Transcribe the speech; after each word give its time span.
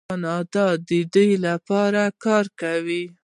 کاناډا 0.07 0.67
د 0.87 0.91
دې 1.13 1.27
لپاره 1.45 2.03
کار 2.23 2.45
کوي. 2.61 3.03